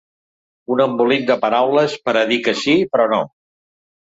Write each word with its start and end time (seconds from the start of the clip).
Un 0.75 0.79
embolic 0.85 1.27
de 1.27 1.35
paraules 1.43 1.99
per 2.07 2.17
a 2.23 2.27
dir 2.33 2.41
que 2.49 2.57
sí 2.63 2.77
però 2.97 3.07
no. 3.13 3.21